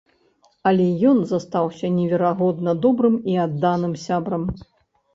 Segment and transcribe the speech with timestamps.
[0.71, 4.53] Але ён застаўся неверагодна добрым і адданым сябрам.